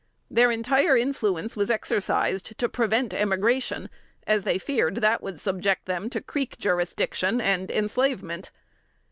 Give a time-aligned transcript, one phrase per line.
[0.31, 3.87] Their entire influence was exercised to prevent emigration,
[4.25, 8.49] as they feared that would subject them to Creek jurisdiction and enslavement.